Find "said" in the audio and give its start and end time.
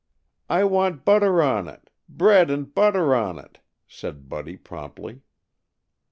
3.87-4.27